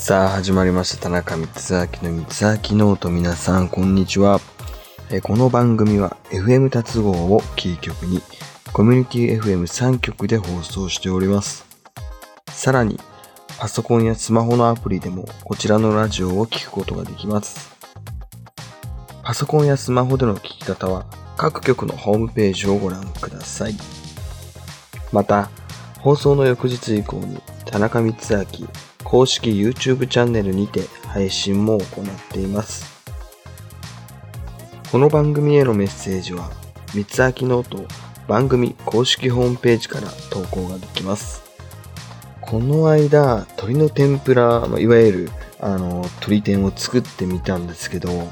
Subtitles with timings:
[0.00, 1.02] さあ始まりました。
[1.02, 4.40] 田中光秋の光明ノート皆さんこんにちは。
[5.10, 8.22] えこの番組は FM 達合をキー局に
[8.72, 11.66] コミュニティ FM3 局で放送しております。
[12.48, 12.98] さらに
[13.58, 17.70] パソコンやスマホのアプリでもこちらのラジオを聴くことができます。
[19.22, 21.04] パソコンやスマホでの聞き方は
[21.36, 23.74] 各局のホームページをご覧ください。
[25.12, 25.50] また
[25.98, 28.66] 放送の翌日以降に田中光明
[29.04, 33.04] 公式 YouTube チャンネルにて配信も行っています
[34.92, 36.50] この番組へのメッセージは
[36.94, 37.86] 三つ明ノート
[38.28, 41.42] 番組公式ホームページから投稿ができます
[42.40, 45.30] この間鶏の天ぷらいわゆる
[45.60, 48.28] あの鶏天を作ってみたんですけど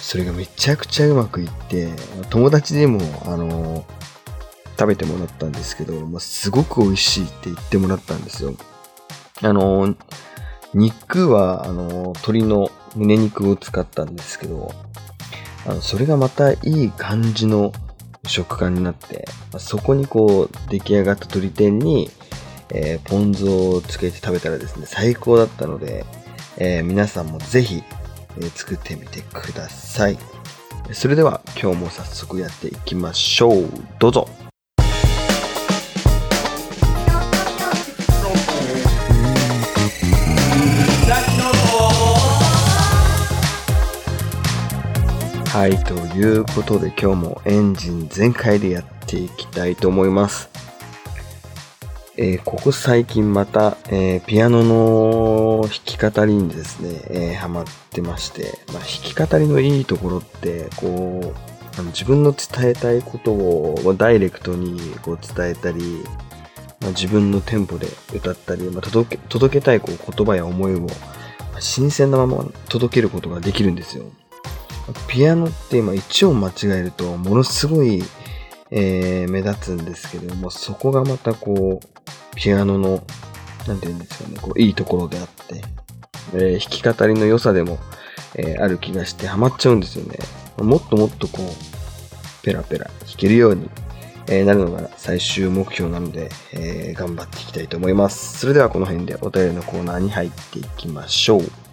[0.00, 1.90] それがめちゃくちゃうまくいって
[2.30, 3.84] 友達にもあの
[4.78, 8.54] 食べてもらったんですけど、まあ、すごく美味しいって言ってもらったんですよ。
[9.42, 9.94] あの、
[10.74, 14.72] 肉は、あの、鶏の胸肉を使ったんですけど、
[15.66, 17.72] あのそれがまたいい感じの
[18.26, 19.26] 食感になって、
[19.58, 22.10] そこにこう、出来上がった鶏天に、
[22.70, 26.04] えー、ポン酢をつけて食べたらですね、最高だったので、
[26.58, 27.82] えー、皆さんもぜひ、
[28.38, 30.18] えー、作ってみてください。
[30.92, 33.68] それでは今日も早速やっていきましょう。
[33.98, 34.45] どうぞ。
[45.56, 50.50] はい、ということで今日もエンジン全開でやっていきたいと思います。
[52.18, 66.04] えー、ここ最近また、えー、ピアノの弾き語りにですね、えー、ハマってまして、まあ、弾き語りのいいところって、こう、あの自分の伝えたいことをダイレクトにこう伝えたり、
[66.82, 70.86] まあ、自分のテンポで歌ったり、まあ、届け届けたいこう言葉や思いを、ま
[71.56, 74.04] あ、新鮮なまま届けることができるんですよ。
[75.08, 78.02] ピアノって今1音間違えるとものすごい、
[78.70, 83.02] えー、目立つんですけども、そこがまたこう、ピアノの、
[83.66, 85.62] なんて言うんですかね、こう、いいところであって、
[86.34, 87.78] えー、弾き語りの良さでも、
[88.36, 90.18] えー、ある気がしてハマっちゃうんですよね。
[90.58, 93.68] もっともっとこう、ペラペラ弾けるように、
[94.28, 98.38] え、なるのが最終目標なので、え、頑張っていきたいと思います。
[98.38, 101.65] それではこの辺でお便りのコーナーに入っていきましょう。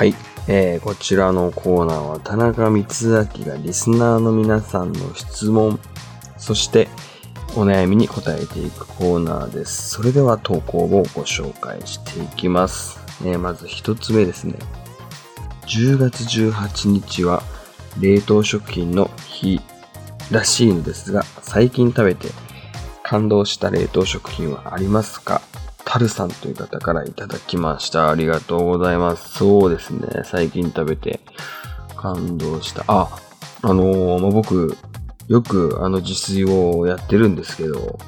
[0.00, 0.14] はい。
[0.48, 5.78] えー、こちらのコーナーは田中光明がリスナーの皆さんの質問、
[6.38, 6.88] そして
[7.54, 9.90] お悩みに答えていくコーナーです。
[9.90, 12.98] それでは投稿をご紹介していきます。
[13.26, 14.54] えー、まず一つ目ですね。
[15.66, 17.42] 10月18日は
[18.00, 19.60] 冷凍食品の日
[20.30, 22.28] らしいのですが、最近食べて
[23.02, 25.42] 感動した冷凍食品はありますか？
[25.90, 28.12] タルさんという方からいただきました。
[28.12, 29.38] ありがとうございます。
[29.38, 30.22] そうですね。
[30.22, 31.18] 最近食べて
[31.96, 32.84] 感動した。
[32.86, 33.08] あ、
[33.62, 34.76] あのー、まあ、僕、
[35.26, 37.98] よくあの自炊をやってるんですけど、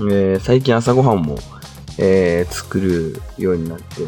[0.00, 1.38] えー、最近朝ごはんも、
[1.96, 4.02] えー、作るようになって、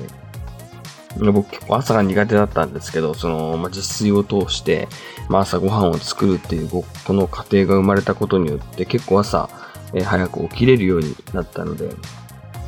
[1.19, 4.89] 僕結構朝が苦手だったんですけど、その、まあ、自炊を通して、
[5.31, 6.85] まあ、朝ごはんを作るっていう、こ
[7.15, 9.49] の過程が生まれたことによって結構朝、
[9.95, 11.89] えー、早く起きれるようになったので、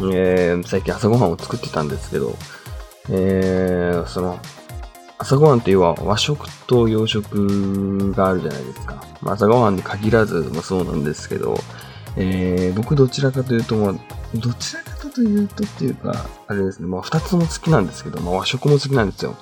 [0.01, 2.37] えー、最近朝ごはんを作ってたんですけど、
[3.11, 4.39] えー、その、
[5.19, 9.03] 朝ごはんっていうのは和食と洋食があるじゃないですか。
[9.21, 11.59] まあ、朝ごはんに限らずもそうなんですけど、
[12.17, 13.95] えー、僕どちらかというと、まあ、
[14.35, 19.37] どちらかというとっていうか、あれですね、まあ、二つも好きなんですけど、まあ、和食も好きなんですよ。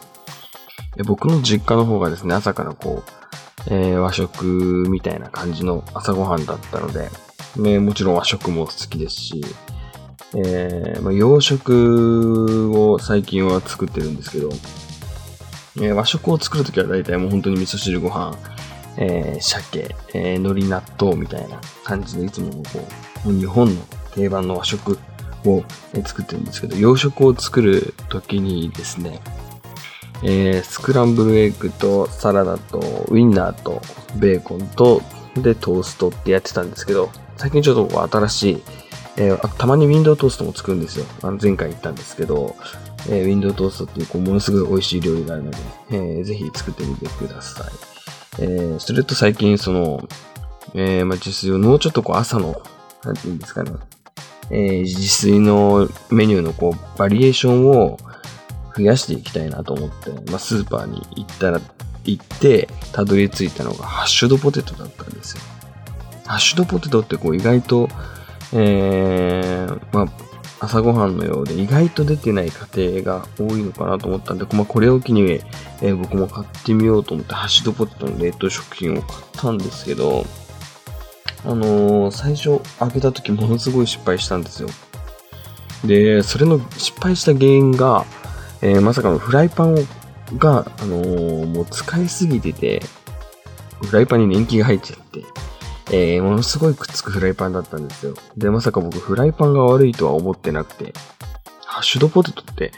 [1.05, 3.11] 僕の実家の方がですね、朝からこう、
[3.69, 7.11] えー、和食みたいな感じの朝ごはんだったので、
[7.57, 9.45] ね、もちろん和食も好きですし、
[10.39, 14.51] えー、まあ、洋食を最近は作ってるんですけど、
[15.77, 18.37] えー、和食を作るときは大体もう本当に味噌汁ご飯、
[18.99, 22.63] えー、鮭、えー、海苔納豆みたいな感じでいつもこ
[23.27, 23.81] う、日本の
[24.15, 24.99] 定番の和食
[25.47, 29.21] を、え作ってるんですけど、洋食を作るときにですね、
[30.23, 33.81] えー、スクランブルエッグとサラダとウインナーと
[34.17, 35.03] ベーコンと
[35.37, 38.63] でトーストってやってたんですけど、最近ちょっと新しい
[39.19, 41.07] えー、たまにウィンドウトーストも作るんですよ。
[41.23, 42.55] あの前回言ったんですけど、
[43.09, 45.57] えー、ウィンドウトーストっていうこうものすごい美味しい料理があるので、
[45.91, 47.73] えー、ぜひ作ってみてください。
[48.39, 50.07] えー、それと最近その、
[50.75, 52.61] えー、まあ、自炊をもうちょっとこう朝の、
[53.05, 53.73] なんて言うんですかね、
[54.51, 57.99] えー、自炊のメニューのこうバリエーションを
[58.77, 61.61] 増やしていきたいなと思って、まあ、スーパーに行ったら、
[62.05, 65.43] 行って、たどり着いたのがハッシュドポテトだったんですよ。
[66.27, 67.89] ハッシュドポテトってこう意外と
[68.53, 70.11] えー、
[70.61, 75.41] 朝ごはんのようで意外と出てない家庭が多いのかなと思ったんで、まあ、これを機に、
[75.83, 80.25] えー、僕も買ってみようと思ってハッシュドポテトの冷凍食品を買ったんですけど、
[81.45, 84.69] あのー、最初開けた時ものすごい失敗したんですよ。
[85.85, 88.05] で、それの失敗した原因が、
[88.63, 89.75] えー、まさかのフライパン
[90.39, 92.83] が、あのー、もう使いすぎてて、
[93.83, 94.99] フライパンに年季が入っちゃっ、
[95.93, 98.15] えー、ものすごいくっつくフライパンだったんですよ。
[98.37, 100.93] で、まさか僕フライパンが悪いとは思ってなくて、
[101.65, 102.73] ハッシュドポテトって、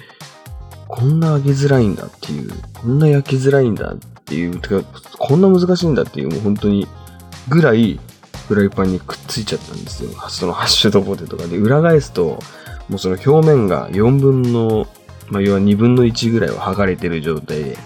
[0.89, 4.83] こんな揚げづらいんだっていう、こんな焼きづらいんだっていう、てか、
[5.19, 6.87] こんな難しいんだっていう、もう本当に、
[7.49, 7.99] ぐらい、
[8.47, 10.11] フライパンにくっついちゃったんですよ。
[10.29, 11.47] そのハッシュドポテトが。
[11.47, 12.39] で、裏返すと、
[12.89, 14.87] もうその表面が4分の、
[15.29, 17.79] まあ、要は2分の1ぐらいは剥がれてる状態で、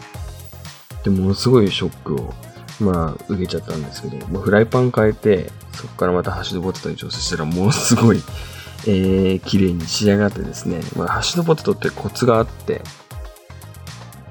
[1.05, 2.33] で、ものすごいショックを
[2.81, 8.23] まあ、受けちゃったんですけど、まあ、フライパン変えて、そこからまたハッシュドポテトに調整したら、ものすごい、
[8.87, 12.83] えー、綺麗に仕上がってですね、まあ、ハッシュドポテトってコツがあって、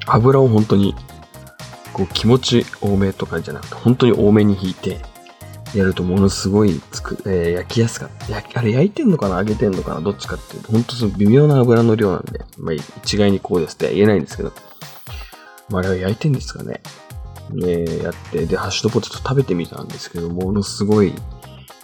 [0.08, 0.96] 油を本当に、
[1.94, 5.02] こう気持ち多めとかじゃなくて、本当に多めに引いて、
[5.74, 8.60] やるとものすごいつく、えー、焼きやすかった。
[8.60, 9.38] あれ焼いてんのかな？
[9.38, 10.02] 揚げてんのかな？
[10.02, 14.52] どっちかっていうと、本当その微妙な油の量なんで、まあ一概にこうですって言えないんですけど、
[15.70, 16.82] まああれは焼いてんですかね？
[17.58, 21.14] えー、やって、で、ハッシュドポテト食べてみたんですけど、ものすごい、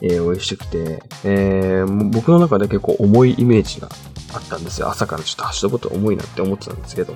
[0.02, 3.90] えー、美味しくて、えー、僕の中で結構重いイメージが
[4.34, 4.90] あったんですよ。
[4.90, 7.16] 朝からちょっとハッシュドポテト重いなって思ってたんですけど、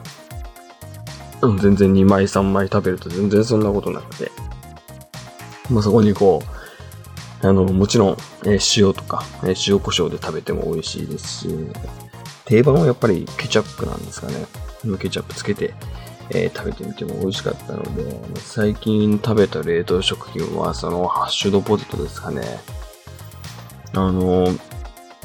[1.60, 4.32] 全然2枚3枚食べると全然そんなことなくて、
[5.70, 6.44] まあ、そこにこ
[7.44, 11.50] う、あの、もちろん、えー、塩とか、えー、塩胡椒で食べても美味しいですし、
[12.46, 14.46] 定番はやっぱりケチャップなんですかね。
[15.00, 15.74] ケチャップつけて、
[16.34, 22.42] えー、食べてみても美味しかったので、最近食べた冷凍食品はそのハッシュドポテトですかね。
[23.94, 24.46] あの、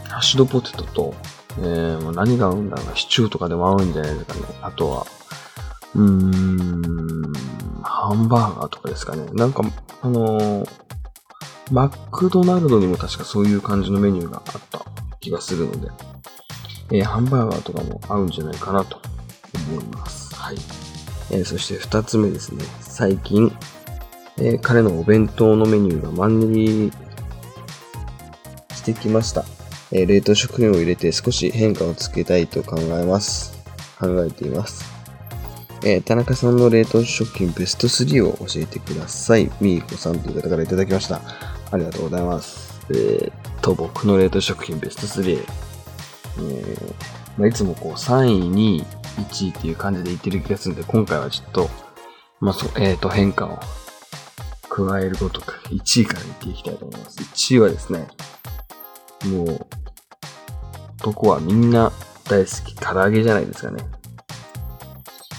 [0.05, 1.15] ハッシュドポテトと、
[1.59, 4.41] えー、何が合うんだろうな、シチューとかでも合うんじゃないですかね。
[4.63, 5.07] あとは、
[5.95, 7.33] うーん、
[7.83, 9.27] ハンバーガーとかですかね。
[9.33, 9.63] なんか、
[10.03, 10.69] あのー、
[11.71, 14.85] マクドナルドにも確かそういう感じのメニューがあった
[15.21, 15.89] 気がするので、
[16.93, 19.01] えー、ハンバーガーとかも合うんじゃないかなと
[19.71, 20.35] 思います。
[20.35, 20.86] はい。
[21.31, 22.65] えー、そして二つ目ですね。
[22.81, 23.53] 最近、
[24.39, 26.93] えー、彼のお弁当のメニューがマンネリ
[28.75, 29.45] してきました。
[29.93, 33.57] えー、冷凍食品を入れて少し変化をつけたいと考えます。
[33.99, 34.85] 考えています。
[35.85, 39.51] え、田中さんの冷凍食品ベスト3を教えてください。
[39.61, 41.21] みーこさんという方からいただきました。
[41.71, 42.81] ありがとうございます。
[42.91, 45.45] えー、と、僕の冷凍食品ベスト3。
[46.39, 46.95] えー
[47.39, 48.85] まあ、いつもこう3位に
[49.17, 51.71] 1位っていう感じで言ってる気がするんで、今回はちょっと、
[52.41, 53.59] まあ、そ、えっ、ー、と、変化を
[54.69, 57.19] 加えるごとく、1位から言っていきたいと思います。
[57.21, 58.07] 1位はですね、
[59.27, 59.67] もう、
[61.01, 61.93] 男はみんな
[62.25, 63.83] 大好き、唐揚げじゃないですかね。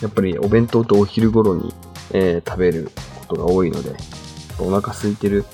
[0.02, 1.74] やっぱりお弁当とお昼頃に、
[2.14, 2.92] えー、食べる
[3.28, 3.96] ことが多いので、
[4.60, 5.46] お腹空いてる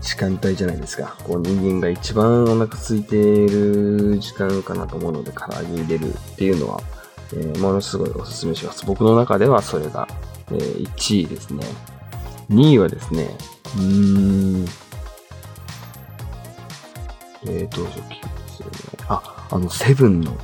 [0.00, 1.16] 時間帯じゃないですか。
[1.24, 6.80] こう人間が一番お腹空いてる時間かなと思うので、唐揚げ入れるっていうのは、
[7.32, 8.84] えー、ものすごいお勧めします。
[8.86, 10.08] 僕の中ではそれが、
[10.50, 11.64] えー、1位ですね。
[12.50, 13.36] 2位はですね、
[13.76, 14.64] うーん、
[17.44, 18.72] 冷凍食品ですよね。
[19.08, 20.36] あ、あの、セブンの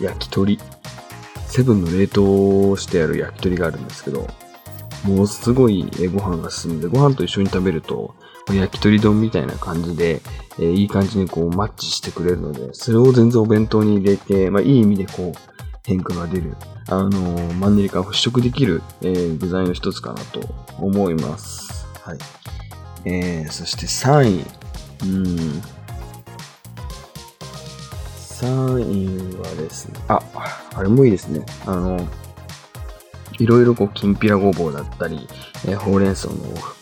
[0.00, 0.58] 焼き鳥。
[1.46, 4.26] セブンの冷凍してある焼き鳥があるんですけど、
[5.04, 8.14] ものすごいご飯が進んで、ご飯と一緒に食べると、
[8.50, 10.20] 焼き鳥丼みたいな感じで、
[10.58, 15.51] えー、いい感じにこうマッチしてくれるので、それを全然お弁当に入れて、まあいい意味でこう、
[15.84, 16.56] 変化が出る、
[16.88, 20.40] あのー、マンネリ感を払拭できる、えー、具材の一つかなと
[20.78, 21.86] 思います。
[22.02, 22.18] はい。
[23.04, 24.62] えー、そして3位。
[25.02, 25.62] うん。
[28.42, 30.20] 3位はですね、あ、
[30.74, 31.44] あれもいいですね。
[31.66, 32.08] あの、
[33.38, 35.28] いろいろこう、きんぴらごぼうだったり、
[35.66, 36.34] えー、ほうれん草の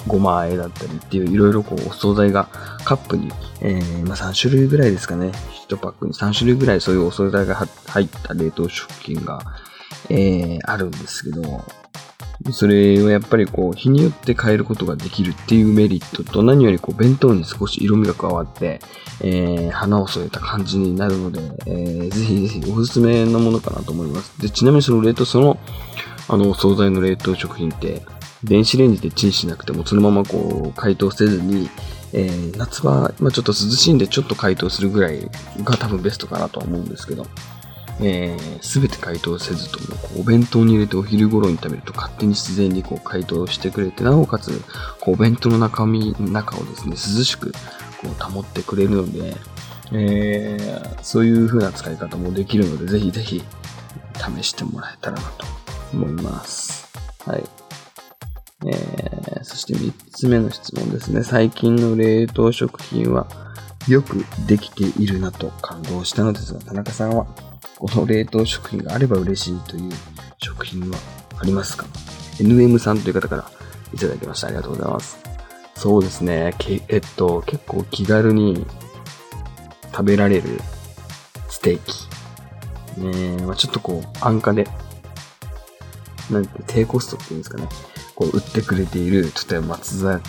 [0.06, 2.48] ごま和えだったりっていういろいろこう、お惣菜が
[2.90, 3.30] カップに、
[3.60, 5.30] えー、まあ3種類ぐらいですかね。
[5.68, 9.40] 1パックに3種類ぐらいそういうお惣菜が入った冷凍食品が、
[10.08, 11.64] えー、あるんですけど、
[12.50, 18.80] それをやっぱりこう、日によって変えることができるっていうメリットと、何よりこう、弁当に少し色味が加わって、
[19.20, 24.36] えー、花を添えた感じになるので、えー、ぜひぜひおすすめのものかなと思います。
[24.42, 25.58] で、ちなみにその冷凍、その、
[26.26, 28.02] あの、お惣菜の冷凍食品って、
[28.44, 31.68] 電子レンジでチンしなくても、そのままこう、解凍せずに、
[32.12, 35.30] えー、夏場、まあ、ちょっと涼しいんでちょっと解凍するぐらい
[35.62, 37.26] が多分ベストかなとは思うんですけど、
[38.02, 44.50] えー、全て解凍せずとも、こうお弁当に入れてお昼頃に食べると勝手に自然にこう解凍してくれて、なおかつ、
[45.00, 47.58] こうお弁当の中身、中をですね、涼しくこ
[48.08, 49.36] う保ってくれるので、
[49.92, 53.42] えー、そういう風な使い方もできるので、ぜひぜひ
[54.14, 55.46] 試してもらえたらなと
[55.92, 56.90] 思います。
[57.26, 57.69] はい。
[58.66, 61.22] えー、そして3つ目の質問ですね。
[61.22, 63.26] 最近の冷凍食品は
[63.88, 67.26] よくできているなと感動したのですが、田中さんは
[67.78, 69.90] この冷凍食品があれば嬉しいという
[70.38, 70.98] 食品は
[71.38, 71.86] ありますか
[72.38, 73.50] ?NM さんという方から
[73.94, 74.48] いただきました。
[74.48, 75.18] ありがとうございます。
[75.74, 76.54] そうですね。
[76.88, 78.66] えっと、結構気軽に
[79.92, 80.60] 食べられる
[81.48, 83.00] ステーキ。
[83.00, 84.68] ねまあ、ちょっとこう、安価で、
[86.30, 87.66] なんて低コストっていうんですかね。
[88.20, 90.20] こう、売ってくれている、例えば松坂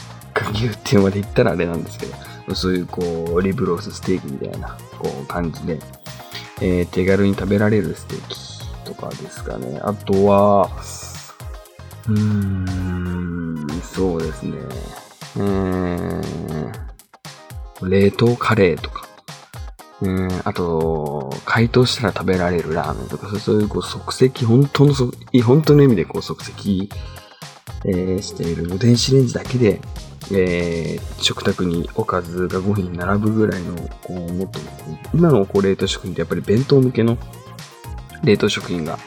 [0.51, 2.05] 牛っていうまで言ったらあれなんですけ
[2.47, 3.01] ど、そういうこ
[3.35, 5.77] う、リブロースステーキみたいな、こう、感じで、
[6.61, 9.77] えー、手軽に食べられるステーキとかですかね。
[9.83, 10.69] あとは、
[12.07, 14.57] うーん、そうですね。
[15.35, 15.45] うー
[17.85, 19.05] ん、冷凍カレーとか。
[20.01, 24.93] うん、あと、解凍したら食べられるラーメンとか、そういうこう即席、本当の
[25.43, 26.89] 本当の意味でこう即席、
[27.85, 29.81] えー、している電子レンジだけで、
[30.31, 34.59] えー、食卓におかずが5品並ぶぐらいの、こう、もっと、
[35.13, 37.17] 今のこう冷凍食品ってやっぱり弁当向けの
[38.23, 38.97] 冷凍食品が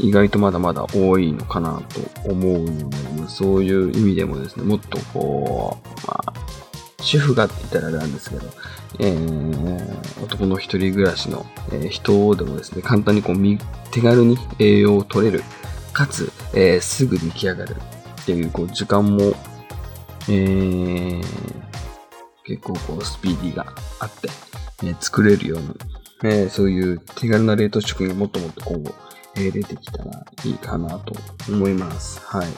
[0.00, 1.82] 意外とまだまだ多いのかな
[2.22, 6.32] と思うので、そういう意味でもですね、もっとこう、まあ、
[7.00, 8.46] 主婦がって言ったらあれなんですけど、
[8.98, 13.36] えー、男の一人暮らしの、えー、人でもですね、簡単にこう
[13.90, 15.42] 手軽に栄養を取れる、
[15.92, 17.76] かつ、えー、すぐ出来上がる
[18.26, 19.34] っていう、こう、時間も、
[20.28, 21.22] えー、
[22.42, 23.66] 結構こう、スピーディーが
[24.00, 24.28] あって、
[24.82, 25.68] えー、作れるように、
[26.24, 28.92] えー、そういう手軽な冷凍食品がもっともっと今後、
[29.36, 31.14] えー、出てきたらいいかなと
[31.48, 32.20] 思います。
[32.26, 32.48] はい。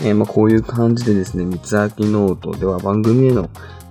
[0.00, 3.48] えー、まあ、こういう感じでですね、三つ秋ノートでは番組への、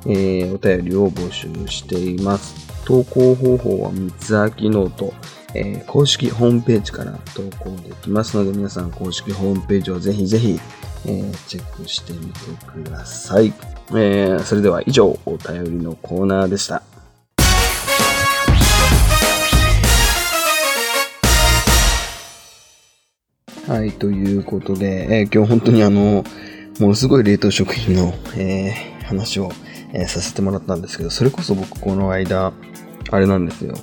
[0.07, 2.83] えー、お便りを募集しています。
[2.83, 5.13] 投稿方法は三つ秋ノート、
[5.53, 10.59] えー、公式ホームページから投稿できますので、皆さん公式ホームページをぜひぜひ、
[11.05, 13.53] えー、チェックしてみてください。
[13.89, 16.83] えー、それでは以上、お便りのコーナーでした。
[23.67, 26.23] はい、ということで、えー、今日本当にあの、
[26.79, 29.51] ものすごい冷凍食品の、えー、話を、
[29.93, 32.53] えー、させてもらったんですけど、それこそ僕この間、
[33.11, 33.73] あれなんですよ。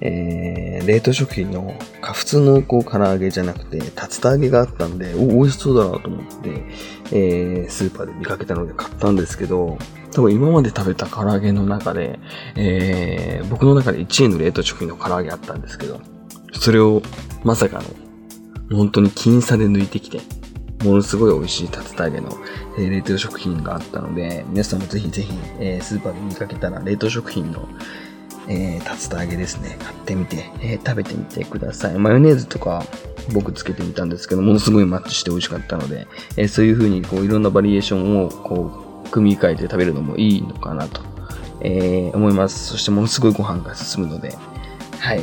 [0.00, 6.64] えー、冷凍食品の、か普通のこう唐揚げじゃなくて、竜田揚げがあったんで、お、美味しそうだなと思って、
[7.12, 9.78] えー、スーパーで見かけたので買ったんですけど、
[10.12, 12.18] 多分今まで食べた唐揚げの中で、
[12.56, 16.00] えー、僕の中で1位の冷凍食品の唐揚げあったんですけど、
[16.52, 17.02] それを
[17.44, 17.82] まさか
[18.70, 20.20] の、本当に僅差で抜いてきて、
[20.84, 22.30] ものすごい美味しい竜田揚げの、
[22.78, 27.68] え、冷凍食品があったので、皆さんもぜひぜひ、え、スーパーで見かけたら冷凍食品の、
[28.48, 31.94] えー、竜田揚げですね、買ってみて、えー、食べてみてください。
[31.98, 32.84] マヨネーズとか
[33.32, 41.00] 僕つけてみたんですけど、ものすごいマッチして美味しかったので、えー、そういう風にこういろんなバリエーションをこう組み替えて食べるのもいいのかなと、
[41.60, 42.68] え、思います。
[42.68, 44.34] そしてものすごいご飯が進むので、
[44.98, 45.20] はい。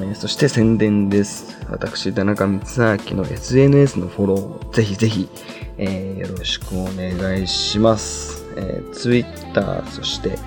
[0.00, 1.58] えそして宣伝です。
[1.70, 5.28] 私、田中光明の SNS のフォロー、ぜひぜひ、
[5.76, 8.44] え、よろしくお願いします。
[8.56, 10.38] え、Twitter、そして、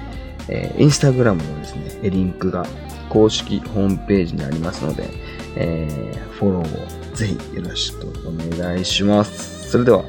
[0.49, 2.65] えー、Instagram のですね、リンクが
[3.09, 5.09] 公式ホームページにありますので、
[5.55, 9.69] えー、フォローをぜひよろしくお願いします。
[9.71, 10.03] それでは、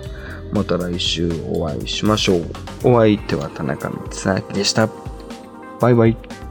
[0.52, 2.45] また来週お会いしましょう。
[2.85, 4.88] お相手は田中光明でした。
[5.81, 6.46] バイバイ。